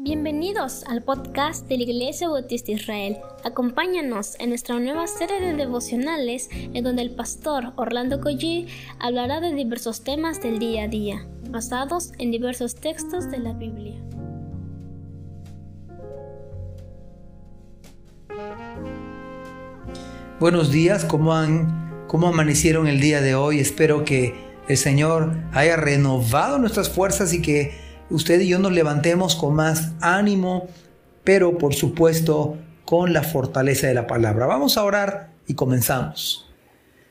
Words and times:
Bienvenidos 0.00 0.84
al 0.84 1.02
podcast 1.02 1.66
de 1.66 1.76
la 1.76 1.82
Iglesia 1.82 2.28
Bautista 2.28 2.70
Israel. 2.70 3.16
Acompáñanos 3.42 4.36
en 4.38 4.50
nuestra 4.50 4.78
nueva 4.78 5.08
serie 5.08 5.40
de 5.40 5.54
devocionales 5.54 6.48
en 6.52 6.84
donde 6.84 7.02
el 7.02 7.10
pastor 7.10 7.72
Orlando 7.74 8.20
Collie 8.20 8.68
hablará 9.00 9.40
de 9.40 9.52
diversos 9.52 10.04
temas 10.04 10.40
del 10.40 10.60
día 10.60 10.84
a 10.84 10.88
día, 10.88 11.26
basados 11.50 12.12
en 12.18 12.30
diversos 12.30 12.76
textos 12.76 13.28
de 13.28 13.38
la 13.40 13.54
Biblia. 13.54 14.00
Buenos 20.38 20.70
días, 20.70 21.04
¿cómo, 21.06 21.34
han, 21.34 22.06
¿cómo 22.06 22.28
amanecieron 22.28 22.86
el 22.86 23.00
día 23.00 23.20
de 23.20 23.34
hoy? 23.34 23.58
Espero 23.58 24.04
que 24.04 24.32
el 24.68 24.76
Señor 24.76 25.36
haya 25.52 25.74
renovado 25.74 26.58
nuestras 26.58 26.88
fuerzas 26.88 27.34
y 27.34 27.42
que 27.42 27.87
usted 28.10 28.40
y 28.40 28.48
yo 28.48 28.58
nos 28.58 28.72
levantemos 28.72 29.34
con 29.34 29.54
más 29.54 29.92
ánimo, 30.00 30.68
pero 31.24 31.58
por 31.58 31.74
supuesto 31.74 32.56
con 32.84 33.12
la 33.12 33.22
fortaleza 33.22 33.86
de 33.86 33.94
la 33.94 34.06
palabra. 34.06 34.46
Vamos 34.46 34.76
a 34.76 34.84
orar 34.84 35.30
y 35.46 35.54
comenzamos. 35.54 36.50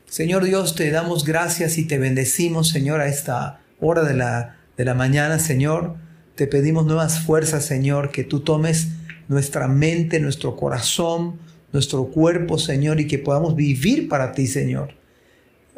Señor 0.05 0.43
Dios, 0.45 0.75
te 0.75 0.89
damos 0.89 1.25
gracias 1.25 1.77
y 1.77 1.85
te 1.85 1.97
bendecimos, 1.99 2.69
Señor, 2.69 3.01
a 3.01 3.07
esta 3.07 3.61
hora 3.79 4.03
de 4.03 4.13
la, 4.13 4.57
de 4.77 4.85
la 4.85 4.93
mañana, 4.93 5.37
Señor. 5.37 5.95
Te 6.35 6.47
pedimos 6.47 6.85
nuevas 6.85 7.19
fuerzas, 7.19 7.65
Señor, 7.65 8.11
que 8.11 8.23
tú 8.23 8.39
tomes 8.39 8.87
nuestra 9.27 9.67
mente, 9.67 10.19
nuestro 10.19 10.55
corazón, 10.55 11.39
nuestro 11.73 12.05
cuerpo, 12.05 12.57
Señor, 12.57 12.99
y 12.99 13.07
que 13.07 13.19
podamos 13.19 13.55
vivir 13.55 14.07
para 14.07 14.31
ti, 14.31 14.47
Señor. 14.47 14.93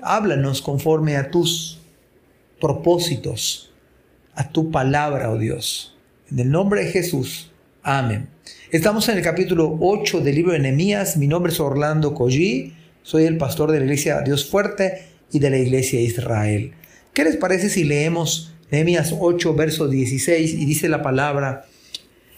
Háblanos 0.02 0.61
conforme 0.61 1.17
a 1.17 1.31
tus 1.31 1.80
propósitos 2.61 3.69
a 4.39 4.48
tu 4.48 4.71
palabra, 4.71 5.31
oh 5.31 5.38
Dios. 5.38 5.98
En 6.31 6.39
el 6.39 6.49
nombre 6.49 6.85
de 6.85 6.91
Jesús. 6.91 7.52
Amén. 7.84 8.30
Estamos 8.71 9.09
en 9.09 9.17
el 9.17 9.23
capítulo 9.23 9.77
8 9.81 10.22
del 10.22 10.33
libro 10.33 10.53
de 10.53 10.59
Nehemías. 10.59 11.17
Mi 11.17 11.27
nombre 11.27 11.52
es 11.52 11.59
Orlando 11.59 12.14
Collí. 12.14 12.73
Soy 13.03 13.25
el 13.25 13.36
pastor 13.36 13.69
de 13.69 13.80
la 13.80 13.83
iglesia 13.83 14.22
Dios 14.22 14.49
Fuerte 14.49 15.09
y 15.33 15.39
de 15.39 15.49
la 15.49 15.58
iglesia 15.58 15.99
Israel. 15.99 16.72
¿Qué 17.14 17.25
les 17.25 17.36
parece 17.36 17.69
si 17.69 17.83
leemos 17.83 18.53
Nehemías 18.72 19.14
8, 19.19 19.55
verso 19.55 19.89
16 19.89 20.53
y 20.53 20.64
dice 20.64 20.88
la 20.88 21.02
palabra, 21.02 21.66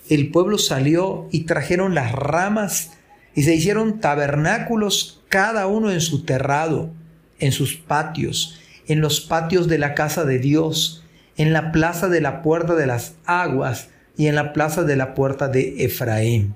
el 0.09 0.31
pueblo 0.31 0.57
salió 0.57 1.27
y 1.31 1.41
trajeron 1.41 1.93
las 1.93 2.13
ramas 2.13 2.93
y 3.35 3.43
se 3.43 3.53
hicieron 3.53 3.99
tabernáculos 3.99 5.21
cada 5.29 5.67
uno 5.67 5.91
en 5.91 6.01
su 6.01 6.25
terrado, 6.25 6.89
en 7.37 7.51
sus 7.51 7.75
patios, 7.75 8.59
en 8.87 9.01
los 9.01 9.21
patios 9.21 9.67
de 9.67 9.77
la 9.77 9.93
casa 9.93 10.25
de 10.25 10.39
Dios, 10.39 11.01
en 11.37 11.53
la 11.53 11.71
plaza 11.71 12.07
de 12.07 12.21
la 12.21 12.41
puerta 12.41 12.75
de 12.75 12.87
las 12.87 13.13
aguas 13.25 13.89
y 14.17 14.27
en 14.27 14.35
la 14.35 14.53
plaza 14.53 14.83
de 14.83 14.95
la 14.95 15.13
puerta 15.13 15.47
de 15.47 15.85
Efraín. 15.85 16.55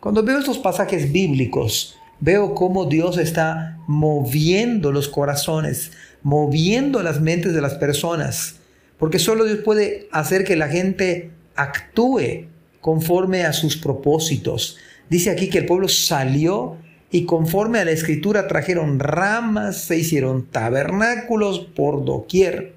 Cuando 0.00 0.22
veo 0.22 0.38
estos 0.38 0.58
pasajes 0.58 1.12
bíblicos, 1.12 1.96
veo 2.20 2.54
cómo 2.54 2.84
Dios 2.84 3.18
está 3.18 3.78
moviendo 3.86 4.92
los 4.92 5.08
corazones, 5.08 5.92
moviendo 6.22 7.02
las 7.02 7.20
mentes 7.20 7.54
de 7.54 7.60
las 7.60 7.74
personas, 7.74 8.56
porque 8.98 9.18
solo 9.18 9.44
Dios 9.44 9.60
puede 9.64 10.08
hacer 10.12 10.44
que 10.44 10.56
la 10.56 10.68
gente 10.68 11.30
actúe 11.56 12.46
conforme 12.80 13.44
a 13.44 13.52
sus 13.52 13.76
propósitos. 13.76 14.76
Dice 15.08 15.30
aquí 15.30 15.48
que 15.48 15.58
el 15.58 15.66
pueblo 15.66 15.88
salió 15.88 16.76
y 17.10 17.24
conforme 17.24 17.78
a 17.78 17.84
la 17.84 17.92
escritura 17.92 18.46
trajeron 18.46 18.98
ramas, 18.98 19.78
se 19.84 19.96
hicieron 19.98 20.46
tabernáculos 20.46 21.60
por 21.60 22.04
doquier. 22.04 22.73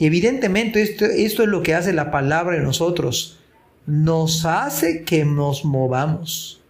Y 0.00 0.06
evidentemente 0.06 0.80
esto, 0.80 1.04
esto 1.04 1.42
es 1.42 1.48
lo 1.50 1.62
que 1.62 1.74
hace 1.74 1.92
la 1.92 2.10
palabra 2.10 2.56
en 2.56 2.62
nosotros. 2.64 3.38
Nos 3.84 4.46
hace 4.46 5.04
que 5.04 5.26
nos 5.26 5.66
movamos. 5.66 6.62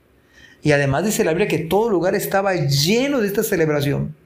Y 0.62 0.72
además 0.72 1.04
dice 1.04 1.22
la 1.22 1.30
Biblia 1.30 1.46
que 1.46 1.60
todo 1.60 1.90
lugar 1.90 2.16
estaba 2.16 2.56
lleno 2.56 3.20
de 3.20 3.28
esta 3.28 3.44
celebración. 3.44 4.16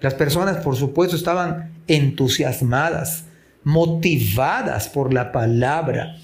Las 0.00 0.14
personas, 0.14 0.56
por 0.64 0.74
supuesto, 0.74 1.14
estaban 1.14 1.72
entusiasmadas, 1.86 3.22
motivadas 3.62 4.88
por 4.88 5.14
la 5.14 5.30
palabra. 5.30 6.16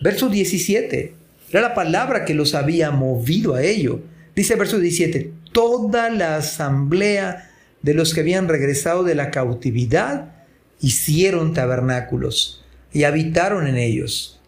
Verso 0.00 0.28
17. 0.28 1.12
Era 1.50 1.60
la 1.60 1.74
palabra 1.74 2.24
que 2.24 2.34
los 2.34 2.54
había 2.54 2.92
movido 2.92 3.56
a 3.56 3.62
ello. 3.62 4.00
Dice 4.36 4.54
verso 4.54 4.78
17, 4.78 5.32
toda 5.50 6.08
la 6.08 6.36
asamblea 6.36 7.50
de 7.82 7.94
los 7.94 8.14
que 8.14 8.20
habían 8.20 8.46
regresado 8.46 9.02
de 9.02 9.16
la 9.16 9.32
cautividad 9.32 10.35
hicieron 10.80 11.54
tabernáculos 11.54 12.64
y 12.92 13.04
habitaron 13.04 13.66
en 13.66 13.76
ellos. 13.76 14.40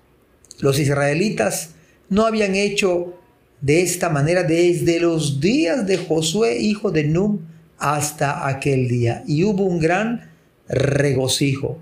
Los 0.60 0.78
israelitas 0.78 1.70
no 2.08 2.26
habían 2.26 2.54
hecho 2.54 3.18
de 3.60 3.82
esta 3.82 4.08
manera 4.08 4.42
desde 4.44 5.00
los 5.00 5.40
días 5.40 5.86
de 5.86 5.98
Josué, 5.98 6.58
hijo 6.58 6.90
de 6.90 7.04
Num, 7.04 7.40
hasta 7.78 8.46
aquel 8.48 8.88
día. 8.88 9.22
Y 9.26 9.44
hubo 9.44 9.64
un 9.64 9.78
gran 9.78 10.30
regocijo. 10.68 11.78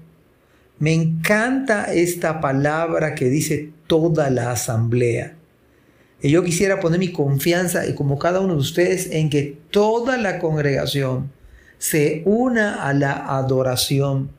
Me 0.78 0.92
encanta 0.92 1.92
esta 1.92 2.40
palabra 2.40 3.14
que 3.14 3.28
dice 3.28 3.70
toda 3.86 4.30
la 4.30 4.50
asamblea. 4.50 5.36
Y 6.20 6.30
yo 6.30 6.42
quisiera 6.42 6.80
poner 6.80 6.98
mi 6.98 7.12
confianza, 7.12 7.82
como 7.94 8.18
cada 8.18 8.40
uno 8.40 8.54
de 8.54 8.60
ustedes, 8.60 9.10
en 9.10 9.30
que 9.30 9.58
toda 9.70 10.16
la 10.16 10.38
congregación 10.38 11.30
se 11.78 12.22
una 12.24 12.86
a 12.86 12.92
la 12.92 13.12
adoración 13.36 14.30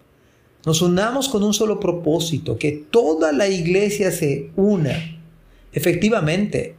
nos 0.67 0.81
unamos 0.81 1.29
con 1.29 1.43
un 1.43 1.53
solo 1.53 1.79
propósito, 1.79 2.57
que 2.57 2.73
toda 2.73 3.31
la 3.31 3.47
iglesia 3.47 4.11
se 4.11 4.49
una. 4.57 5.17
Efectivamente, 5.71 6.75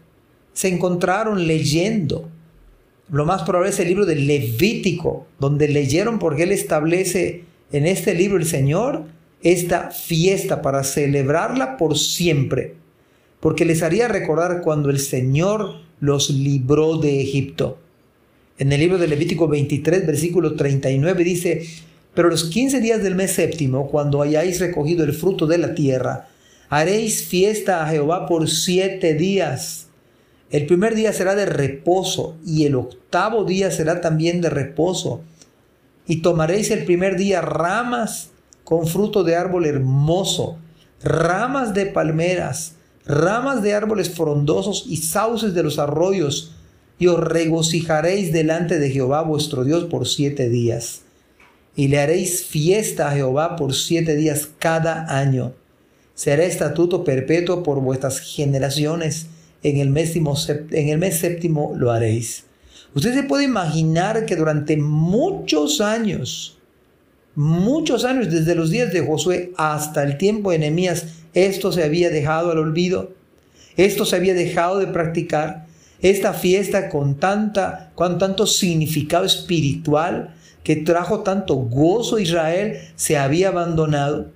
se 0.53 0.69
encontraron 0.69 1.47
leyendo. 1.47 2.29
Lo 3.11 3.25
más 3.25 3.45
probable 3.45 3.71
es 3.71 3.81
el 3.81 3.89
libro 3.89 4.05
del 4.05 4.27
Levítico, 4.27 5.27
donde 5.39 5.69
leyeron 5.69 6.19
porque 6.19 6.43
él 6.43 6.53
establece 6.53 7.45
en 7.73 7.87
este 7.87 8.15
libro 8.15 8.37
el 8.37 8.45
Señor 8.45 9.05
esta 9.43 9.91
fiesta 9.91 10.61
para 10.61 10.85
celebrarla 10.85 11.79
por 11.79 11.97
siempre, 11.97 12.75
porque 13.41 13.65
les 13.65 13.83
haría 13.83 14.07
recordar 14.07 14.61
cuando 14.61 14.91
el 14.91 14.99
Señor 14.99 15.77
los 15.99 16.29
libró 16.29 16.99
de 16.99 17.23
Egipto. 17.23 17.79
En 18.59 18.73
el 18.73 18.81
libro 18.81 18.99
de 18.99 19.07
Levítico 19.07 19.47
23, 19.47 20.05
versículo 20.05 20.57
39 20.57 21.23
dice, 21.23 21.65
pero 22.13 22.29
los 22.29 22.45
quince 22.45 22.81
días 22.81 23.05
del 23.05 23.15
mes 23.15 23.31
séptimo, 23.31 23.89
cuando 23.89 24.21
hayáis 24.21 24.59
recogido 24.59 25.05
el 25.05 25.13
fruto 25.13 25.47
de 25.47 25.59
la 25.59 25.77
tierra, 25.77 26.27
haréis 26.69 27.25
fiesta 27.25 27.85
a 27.85 27.89
Jehová 27.89 28.27
por 28.27 28.51
siete 28.51 29.15
días. 29.15 29.87
El 30.51 30.67
primer 30.67 30.97
día 30.97 31.13
será 31.13 31.37
de 31.37 31.47
reposo 31.47 32.37
y 32.45 32.65
el 32.65 32.75
octavo 32.75 33.45
día 33.45 33.71
será 33.71 34.01
también 34.01 34.41
de 34.41 34.51
reposo. 34.51 35.21
Y 36.09 36.17
tomaréis 36.23 36.73
el 36.73 36.85
primer 36.85 37.17
día 37.17 37.41
ramas 37.41 38.31
con 38.65 38.89
fruto 38.89 39.23
de 39.23 39.37
árbol 39.37 39.67
hermoso, 39.67 40.59
ramas 41.01 41.75
de 41.75 41.87
palmeras, 41.87 42.75
ramas 43.07 43.63
de 43.63 43.75
árboles 43.75 44.11
frondosos 44.11 44.85
y 44.89 44.97
sauces 44.97 45.55
de 45.55 45.63
los 45.63 45.79
arroyos, 45.79 46.58
y 46.99 47.07
os 47.07 47.21
regocijaréis 47.21 48.33
delante 48.33 48.79
de 48.79 48.91
Jehová 48.91 49.23
vuestro 49.23 49.65
Dios 49.65 49.85
por 49.85 50.09
siete 50.09 50.49
días 50.49 51.03
y 51.79 51.87
le 51.87 52.01
haréis 52.01 52.45
fiesta 52.45 53.09
a 53.09 53.13
Jehová 53.13 53.55
por 53.55 53.73
siete 53.73 54.17
días 54.17 54.49
cada 54.59 55.17
año. 55.17 55.55
Será 56.13 56.43
estatuto 56.43 57.05
perpetuo 57.05 57.63
por 57.63 57.81
vuestras 57.81 58.19
generaciones. 58.19 59.29
En 59.63 59.77
el, 59.77 59.89
mes 59.89 60.11
séptimo 61.21 61.75
lo 61.77 61.93
haréis. 61.93 62.47
Usted 62.97 63.15
se 63.15 63.23
puede 63.23 63.45
imaginar 63.45 64.27
que 64.27 64.35
durante 64.35 64.77
muchos 64.77 65.81
años, 65.81 66.59
muchos 67.37 68.05
años, 68.05 68.29
desde 68.29 68.57
los 68.57 68.71
días 68.71 68.93
de 68.93 69.07
Josué 69.07 69.53
hasta 69.57 70.03
el 70.03 70.19
tiempo 70.19 70.51
de 70.51 70.59
Nehemías, 70.59 71.05
esto 71.33 71.71
se 71.71 71.85
había 71.85 72.11
dejado 72.11 72.51
al 72.51 72.59
olvido, 72.59 73.13
esto 73.77 74.05
se 74.05 74.17
había 74.17 74.35
dejado 74.35 74.81
de 74.81 74.89
practicar, 74.89 75.68
esta 76.01 76.33
fiesta 76.33 76.89
con, 76.89 77.17
tanta, 77.17 77.91
con 77.95 78.19
tanto 78.19 78.47
significado 78.47 79.25
espiritual, 79.25 80.35
que 80.63 80.77
trajo 80.77 81.21
tanto 81.21 81.55
gozo 81.57 82.17
a 82.17 82.21
Israel 82.21 82.79
se 82.95 83.17
había 83.17 83.49
abandonado. 83.49 84.27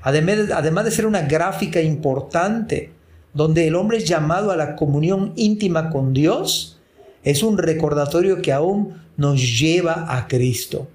Además, 0.00 0.84
de 0.84 0.90
ser 0.90 1.06
una 1.06 1.22
gráfica 1.22 1.80
importante, 1.80 2.90
donde 3.32 3.66
el 3.66 3.74
hombre 3.74 3.98
es 3.98 4.04
llamado 4.04 4.50
a 4.50 4.56
la 4.56 4.76
comunión 4.76 5.32
íntima 5.36 5.90
con 5.90 6.12
Dios, 6.12 6.78
es 7.24 7.42
un 7.42 7.58
recordatorio 7.58 8.42
que 8.42 8.52
aún 8.52 9.02
nos 9.16 9.58
lleva 9.58 10.06
a 10.16 10.28
Cristo. 10.28 10.88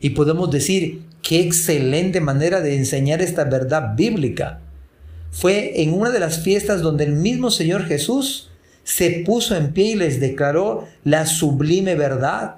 Y 0.00 0.10
podemos 0.10 0.50
decir, 0.50 1.02
qué 1.22 1.40
excelente 1.40 2.20
manera 2.20 2.60
de 2.60 2.76
enseñar 2.76 3.22
esta 3.22 3.44
verdad 3.44 3.94
bíblica. 3.96 4.60
Fue 5.30 5.82
en 5.82 5.92
una 5.92 6.10
de 6.10 6.20
las 6.20 6.40
fiestas 6.40 6.80
donde 6.80 7.04
el 7.04 7.14
mismo 7.14 7.50
Señor 7.50 7.84
Jesús 7.84 8.50
se 8.84 9.22
puso 9.26 9.56
en 9.56 9.72
pie 9.72 9.92
y 9.92 9.94
les 9.96 10.20
declaró 10.20 10.86
la 11.02 11.26
sublime 11.26 11.94
verdad. 11.94 12.56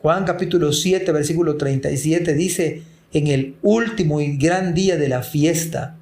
Juan 0.00 0.24
capítulo 0.24 0.72
7, 0.72 1.12
versículo 1.12 1.56
37 1.56 2.34
dice, 2.34 2.82
en 3.12 3.26
el 3.26 3.56
último 3.62 4.20
y 4.20 4.36
gran 4.36 4.72
día 4.72 4.96
de 4.96 5.08
la 5.08 5.22
fiesta, 5.22 5.96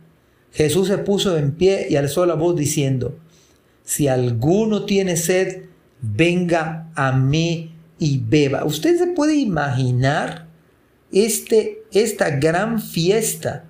Jesús 0.53 0.89
se 0.89 0.99
puso 0.99 1.37
en 1.37 1.53
pie 1.53 1.87
y 1.91 1.97
alzó 1.97 2.27
la 2.27 2.35
voz 2.35 2.57
diciendo, 2.57 3.19
si 3.85 4.07
alguno 4.07 4.85
tiene 4.85 5.17
sed, 5.17 5.63
venga 6.01 6.91
a 6.95 7.13
mí 7.13 7.73
y 7.99 8.19
beba. 8.19 8.65
¿Usted 8.65 8.99
se 8.99 9.07
puede 9.09 9.37
imaginar 9.37 10.47
este, 11.11 11.83
esta 11.93 12.31
gran 12.31 12.81
fiesta? 12.81 13.65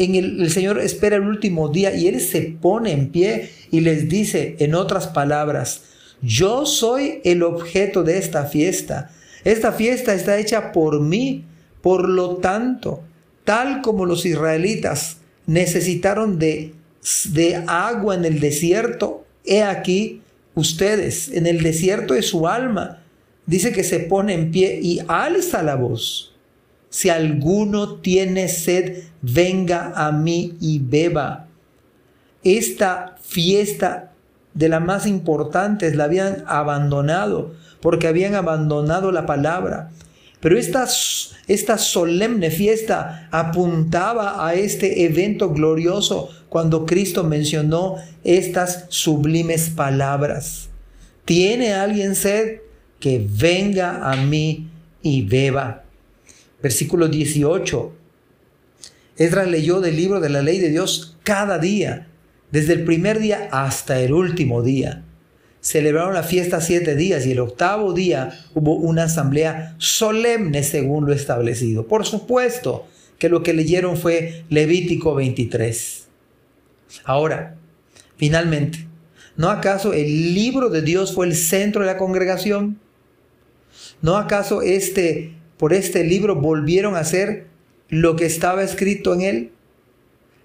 El, 0.00 0.40
el 0.40 0.50
Señor 0.50 0.80
espera 0.80 1.16
el 1.16 1.22
último 1.22 1.68
día 1.68 1.94
y 1.94 2.08
Él 2.08 2.20
se 2.20 2.40
pone 2.42 2.92
en 2.92 3.10
pie 3.10 3.50
y 3.70 3.80
les 3.80 4.08
dice, 4.08 4.56
en 4.58 4.74
otras 4.74 5.08
palabras, 5.08 5.82
yo 6.22 6.66
soy 6.66 7.20
el 7.24 7.42
objeto 7.42 8.02
de 8.02 8.18
esta 8.18 8.46
fiesta. 8.46 9.10
Esta 9.44 9.72
fiesta 9.72 10.14
está 10.14 10.38
hecha 10.38 10.72
por 10.72 11.00
mí. 11.00 11.44
Por 11.82 12.08
lo 12.08 12.36
tanto, 12.36 13.02
tal 13.44 13.80
como 13.80 14.04
los 14.04 14.26
israelitas 14.26 15.18
necesitaron 15.46 16.38
de, 16.38 16.74
de 17.30 17.56
agua 17.66 18.14
en 18.14 18.24
el 18.24 18.40
desierto, 18.40 19.24
he 19.44 19.62
aquí 19.62 20.20
ustedes 20.54 21.28
en 21.28 21.46
el 21.46 21.62
desierto 21.62 22.14
de 22.14 22.22
su 22.22 22.46
alma. 22.46 23.02
Dice 23.46 23.72
que 23.72 23.82
se 23.82 24.00
pone 24.00 24.34
en 24.34 24.50
pie 24.50 24.78
y 24.82 25.00
alza 25.08 25.62
la 25.62 25.76
voz. 25.76 26.29
Si 26.90 27.08
alguno 27.08 27.96
tiene 27.96 28.48
sed, 28.48 29.04
venga 29.22 29.92
a 29.94 30.12
mí 30.12 30.56
y 30.60 30.80
beba. 30.80 31.46
Esta 32.42 33.16
fiesta 33.22 34.12
de 34.54 34.68
las 34.68 34.82
más 34.82 35.06
importantes 35.06 35.94
la 35.94 36.04
habían 36.04 36.44
abandonado 36.46 37.54
porque 37.80 38.08
habían 38.08 38.34
abandonado 38.34 39.12
la 39.12 39.26
palabra. 39.26 39.90
Pero 40.40 40.58
esta, 40.58 40.86
esta 41.48 41.78
solemne 41.78 42.50
fiesta 42.50 43.28
apuntaba 43.30 44.46
a 44.46 44.54
este 44.54 45.04
evento 45.04 45.50
glorioso 45.50 46.30
cuando 46.48 46.86
Cristo 46.86 47.24
mencionó 47.24 47.96
estas 48.24 48.86
sublimes 48.88 49.70
palabras. 49.70 50.68
¿Tiene 51.24 51.74
alguien 51.74 52.14
sed? 52.14 52.60
Que 52.98 53.24
venga 53.30 54.10
a 54.10 54.16
mí 54.16 54.68
y 55.02 55.22
beba. 55.22 55.84
Versículo 56.62 57.08
18. 57.08 57.92
Esdras 59.16 59.48
leyó 59.48 59.80
del 59.80 59.96
libro 59.96 60.20
de 60.20 60.30
la 60.30 60.42
ley 60.42 60.58
de 60.58 60.70
Dios 60.70 61.18
cada 61.22 61.58
día, 61.58 62.08
desde 62.50 62.72
el 62.72 62.84
primer 62.84 63.18
día 63.18 63.48
hasta 63.52 64.00
el 64.00 64.12
último 64.12 64.62
día 64.62 65.04
celebraron 65.60 66.14
la 66.14 66.22
fiesta 66.22 66.60
siete 66.60 66.96
días 66.96 67.26
y 67.26 67.32
el 67.32 67.40
octavo 67.40 67.92
día 67.92 68.46
hubo 68.54 68.74
una 68.74 69.04
asamblea 69.04 69.74
solemne 69.78 70.62
según 70.62 71.06
lo 71.06 71.12
establecido. 71.12 71.86
Por 71.86 72.06
supuesto 72.06 72.86
que 73.18 73.28
lo 73.28 73.42
que 73.42 73.52
leyeron 73.52 73.96
fue 73.96 74.44
Levítico 74.48 75.14
23. 75.14 76.08
Ahora, 77.04 77.56
finalmente, 78.16 78.86
¿no 79.36 79.50
acaso 79.50 79.92
el 79.92 80.34
libro 80.34 80.70
de 80.70 80.82
Dios 80.82 81.14
fue 81.14 81.26
el 81.26 81.36
centro 81.36 81.82
de 81.82 81.88
la 81.88 81.98
congregación? 81.98 82.80
¿No 84.00 84.16
acaso 84.16 84.62
este, 84.62 85.34
por 85.60 85.74
este 85.74 86.04
libro 86.04 86.36
volvieron 86.36 86.96
a 86.96 87.00
hacer 87.00 87.46
lo 87.90 88.16
que 88.16 88.24
estaba 88.24 88.62
escrito 88.62 89.12
en 89.12 89.20
él? 89.20 89.52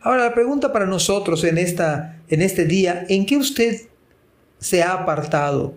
Ahora 0.01 0.25
la 0.25 0.33
pregunta 0.33 0.73
para 0.73 0.85
nosotros 0.85 1.45
en, 1.45 1.57
esta, 1.57 2.21
en 2.27 2.41
este 2.41 2.65
día, 2.65 3.05
¿en 3.07 3.25
qué 3.25 3.37
usted 3.37 3.83
se 4.59 4.83
ha 4.83 4.91
apartado, 4.91 5.73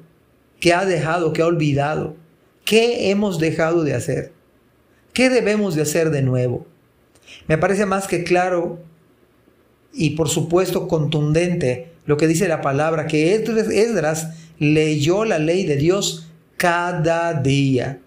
que 0.59 0.73
ha 0.73 0.85
dejado, 0.85 1.33
que 1.33 1.43
ha 1.43 1.47
olvidado? 1.47 2.17
¿Qué 2.65 3.11
hemos 3.11 3.39
dejado 3.39 3.85
de 3.85 3.95
hacer? 3.95 4.33
¿Qué 5.13 5.31
debemos 5.31 5.77
de 5.77 5.83
hacer 5.83 6.11
de 6.11 6.23
nuevo? 6.23 6.67
Me 7.47 7.59
parece 7.59 7.87
más 7.87 8.09
que 8.09 8.25
claro 8.25 8.81
y 9.93 10.11
por 10.11 10.29
supuesto 10.29 10.89
contundente 10.89 11.93
lo 12.07 12.17
que 12.17 12.27
dice 12.27 12.49
la 12.49 12.61
palabra, 12.61 13.07
que 13.07 13.37
Esdras 13.37 14.31
leyó 14.59 15.25
la 15.25 15.39
ley 15.39 15.65
de 15.65 15.77
Dios 15.77 16.29
cada 16.57 17.35
día. 17.35 18.01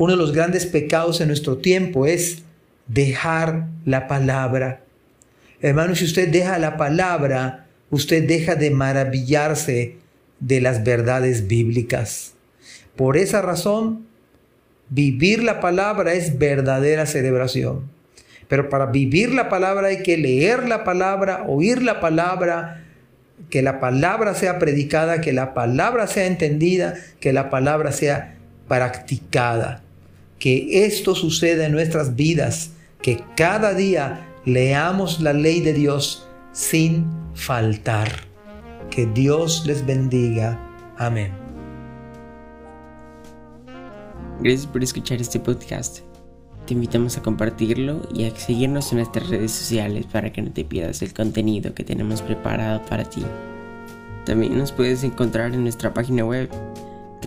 Uno 0.00 0.14
de 0.14 0.16
los 0.16 0.32
grandes 0.32 0.64
pecados 0.64 1.20
en 1.20 1.28
nuestro 1.28 1.58
tiempo 1.58 2.06
es 2.06 2.38
dejar 2.86 3.66
la 3.84 4.08
palabra. 4.08 4.80
Hermano, 5.60 5.94
si 5.94 6.06
usted 6.06 6.30
deja 6.30 6.58
la 6.58 6.78
palabra, 6.78 7.66
usted 7.90 8.26
deja 8.26 8.54
de 8.54 8.70
maravillarse 8.70 9.98
de 10.38 10.60
las 10.62 10.84
verdades 10.84 11.48
bíblicas. 11.48 12.32
Por 12.96 13.18
esa 13.18 13.42
razón, 13.42 14.06
vivir 14.88 15.42
la 15.42 15.60
palabra 15.60 16.14
es 16.14 16.38
verdadera 16.38 17.04
celebración. 17.04 17.90
Pero 18.48 18.70
para 18.70 18.86
vivir 18.86 19.34
la 19.34 19.50
palabra 19.50 19.88
hay 19.88 20.02
que 20.02 20.16
leer 20.16 20.66
la 20.66 20.82
palabra, 20.82 21.44
oír 21.46 21.82
la 21.82 22.00
palabra, 22.00 22.84
que 23.50 23.60
la 23.60 23.80
palabra 23.80 24.32
sea 24.32 24.58
predicada, 24.58 25.20
que 25.20 25.34
la 25.34 25.52
palabra 25.52 26.06
sea 26.06 26.24
entendida, 26.24 26.94
que 27.20 27.34
la 27.34 27.50
palabra 27.50 27.92
sea 27.92 28.36
practicada. 28.66 29.82
Que 30.40 30.86
esto 30.86 31.14
suceda 31.14 31.66
en 31.66 31.72
nuestras 31.72 32.16
vidas, 32.16 32.70
que 33.02 33.22
cada 33.36 33.74
día 33.74 34.26
leamos 34.46 35.20
la 35.20 35.34
ley 35.34 35.60
de 35.60 35.74
Dios 35.74 36.26
sin 36.52 37.06
faltar. 37.34 38.10
Que 38.90 39.04
Dios 39.06 39.64
les 39.66 39.84
bendiga. 39.84 40.58
Amén. 40.96 41.30
Gracias 44.40 44.66
por 44.66 44.82
escuchar 44.82 45.20
este 45.20 45.38
podcast. 45.38 45.98
Te 46.66 46.72
invitamos 46.72 47.18
a 47.18 47.22
compartirlo 47.22 48.00
y 48.14 48.24
a 48.24 48.34
seguirnos 48.34 48.90
en 48.92 48.98
nuestras 48.98 49.28
redes 49.28 49.52
sociales 49.52 50.06
para 50.06 50.32
que 50.32 50.40
no 50.40 50.50
te 50.50 50.64
pierdas 50.64 51.02
el 51.02 51.12
contenido 51.12 51.74
que 51.74 51.84
tenemos 51.84 52.22
preparado 52.22 52.80
para 52.86 53.04
ti. 53.04 53.22
También 54.24 54.56
nos 54.56 54.72
puedes 54.72 55.04
encontrar 55.04 55.52
en 55.52 55.64
nuestra 55.64 55.92
página 55.92 56.24
web 56.24 56.48